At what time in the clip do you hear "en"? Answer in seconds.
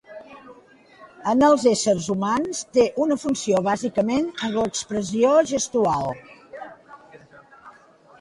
1.31-1.43, 4.47-4.53